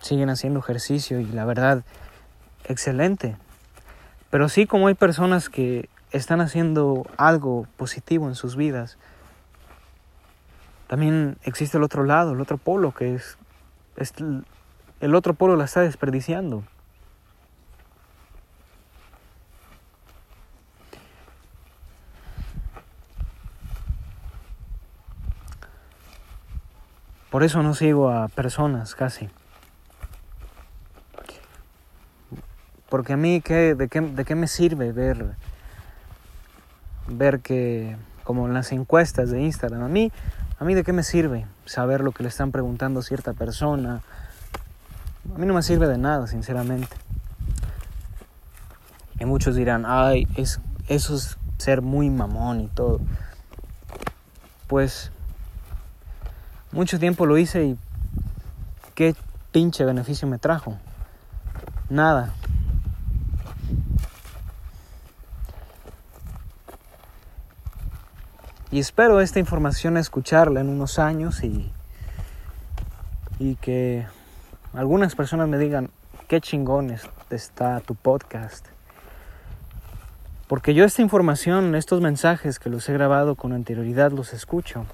[0.01, 1.83] siguen haciendo ejercicio y la verdad,
[2.65, 3.37] excelente.
[4.29, 8.97] Pero sí como hay personas que están haciendo algo positivo en sus vidas,
[10.87, 13.37] también existe el otro lado, el otro polo, que es,
[15.01, 16.63] el otro polo la está desperdiciando.
[27.29, 29.29] Por eso no sigo a personas casi.
[32.89, 35.35] Porque a mí, ¿qué, de, qué, ¿de qué me sirve ver,
[37.07, 40.11] ver que, como en las encuestas de Instagram, a mí,
[40.59, 44.01] a mí de qué me sirve saber lo que le están preguntando a cierta persona?
[45.33, 46.95] A mí no me sirve de nada, sinceramente.
[49.19, 52.99] Y muchos dirán, ay, es, eso es ser muy mamón y todo.
[54.67, 55.11] Pues
[56.71, 57.77] mucho tiempo lo hice y
[58.95, 59.15] qué
[59.51, 60.77] pinche beneficio me trajo.
[61.89, 62.33] Nada.
[68.71, 71.71] Y espero esta información escucharla en unos años y,
[73.39, 74.05] y que
[74.73, 75.89] algunas personas me digan,
[76.27, 76.95] qué chingón
[77.31, 78.67] está tu podcast.
[80.47, 84.85] Porque yo esta información, estos mensajes que los he grabado con anterioridad, los escucho.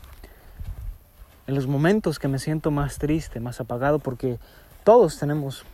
[1.46, 4.40] En los momentos que me siento más triste, más apagado, porque
[4.86, 5.66] todos tenemos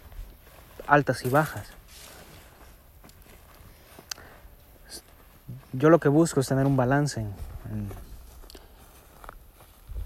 [0.88, 1.68] altas y bajas.
[5.72, 7.26] Yo lo que busco es tener un balance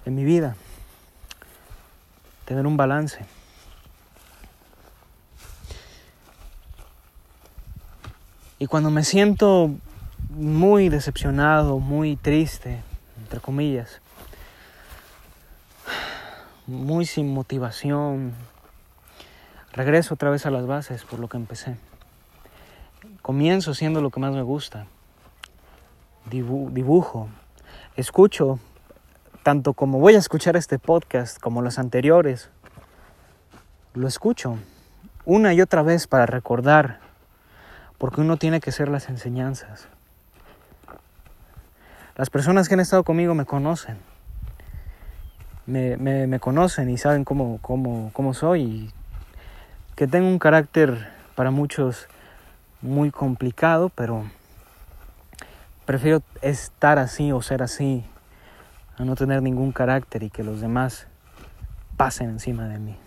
[0.06, 0.56] en, mi vida.
[2.46, 3.26] Tener un balance.
[8.60, 9.72] Y cuando me siento
[10.30, 12.82] muy decepcionado, muy triste,
[13.18, 14.02] entre comillas,
[16.68, 18.34] muy sin motivación,
[19.74, 21.78] regreso otra vez a las bases por lo que empecé.
[23.22, 24.88] Comienzo siendo lo que más me gusta.
[26.30, 27.28] dibujo,
[27.96, 28.60] escucho,
[29.44, 32.50] tanto como voy a escuchar este podcast como los anteriores,
[33.94, 34.58] lo escucho
[35.24, 37.00] una y otra vez para recordar,
[37.98, 39.88] porque uno tiene que ser las enseñanzas.
[42.16, 43.98] Las personas que han estado conmigo me conocen,
[45.66, 48.92] me, me, conocen y saben cómo, cómo, cómo soy, y
[49.96, 52.08] que tengo un carácter para muchos
[52.82, 54.26] muy complicado, pero
[55.86, 58.04] Prefiero estar así o ser así
[58.98, 61.08] a no tener ningún carácter y que los demás
[61.98, 62.98] pasen encima de mí.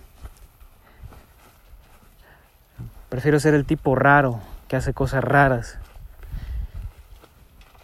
[3.08, 5.78] Prefiero ser el tipo raro que hace cosas raras,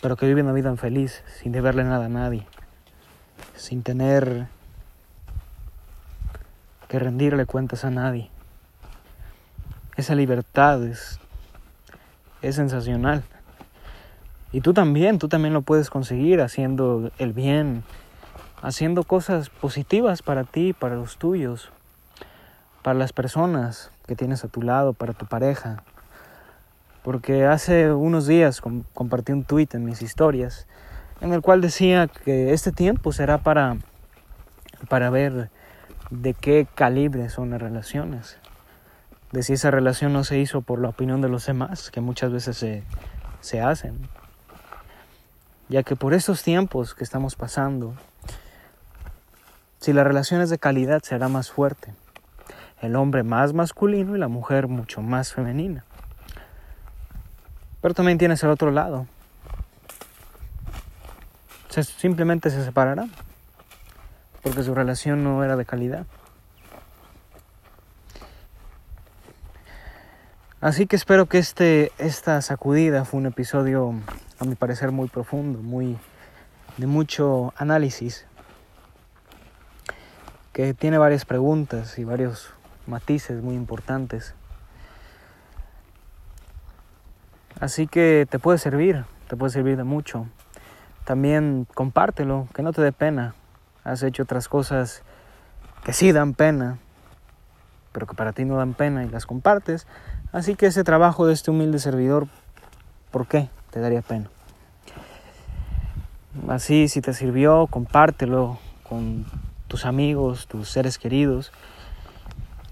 [0.02, 2.46] pero que vive una vida feliz, sin deberle nada a nadie,
[3.56, 4.46] sin tener
[6.88, 8.30] que rendirle cuentas a nadie.
[9.96, 11.18] Esa libertad es,
[12.42, 13.24] es sensacional.
[14.54, 17.82] Y tú también, tú también lo puedes conseguir haciendo el bien
[18.62, 21.70] haciendo cosas positivas para ti, para los tuyos,
[22.82, 25.82] para las personas que tienes a tu lado, para tu pareja.
[27.02, 28.62] Porque hace unos días
[28.94, 30.66] compartí un tweet en mis historias
[31.20, 33.76] en el cual decía que este tiempo será para,
[34.88, 35.50] para ver
[36.10, 38.38] de qué calibre son las relaciones.
[39.30, 42.32] De si esa relación no se hizo por la opinión de los demás, que muchas
[42.32, 42.82] veces se,
[43.40, 44.08] se hacen.
[45.74, 47.96] Ya que por estos tiempos que estamos pasando,
[49.80, 51.92] si la relación es de calidad será más fuerte.
[52.80, 55.84] El hombre más masculino y la mujer mucho más femenina.
[57.82, 59.08] Pero también tienes el otro lado.
[61.98, 63.10] simplemente se separarán
[64.44, 66.06] porque su relación no era de calidad.
[70.60, 73.94] Así que espero que este, esta sacudida fue un episodio,
[74.38, 75.98] a mi parecer, muy profundo, muy
[76.78, 78.26] de mucho análisis,
[80.52, 82.52] que tiene varias preguntas y varios
[82.86, 84.34] matices muy importantes.
[87.60, 90.26] Así que te puede servir, te puede servir de mucho.
[91.04, 93.34] También compártelo, que no te dé pena
[93.84, 95.02] has hecho otras cosas
[95.84, 96.78] que sí dan pena,
[97.92, 99.86] pero que para ti no dan pena y las compartes.
[100.34, 102.26] Así que ese trabajo de este humilde servidor,
[103.12, 104.28] ¿por qué te daría pena?
[106.48, 109.26] Así, si te sirvió, compártelo con
[109.68, 111.52] tus amigos, tus seres queridos,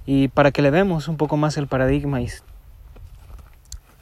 [0.06, 2.28] y para que le demos un poco más el paradigma y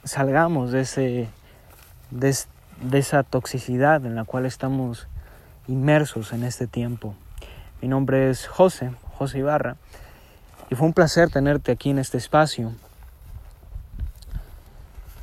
[0.05, 1.29] salgamos de, ese,
[2.09, 2.35] de,
[2.81, 5.07] de esa toxicidad en la cual estamos
[5.67, 7.13] inmersos en este tiempo.
[7.79, 9.75] Mi nombre es José, José Ibarra,
[10.71, 12.73] y fue un placer tenerte aquí en este espacio,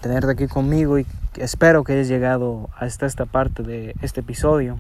[0.00, 4.78] tenerte aquí conmigo y espero que hayas llegado hasta esta parte de este episodio,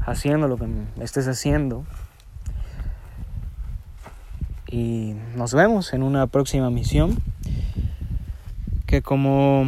[0.00, 0.66] haciendo lo que
[1.00, 1.84] estés haciendo.
[4.68, 7.18] Y nos vemos en una próxima misión
[8.86, 9.66] que como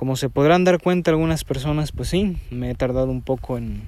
[0.00, 3.82] Como se podrán dar cuenta algunas personas, pues sí, me he tardado un poco en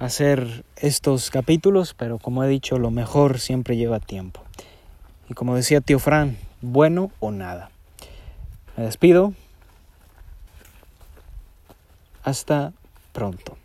[0.00, 4.42] hacer estos capítulos, pero como he dicho, lo mejor siempre lleva tiempo.
[5.34, 7.70] Como decía tío Fran, bueno o nada.
[8.76, 9.34] Me despido.
[12.22, 12.72] Hasta
[13.12, 13.56] pronto.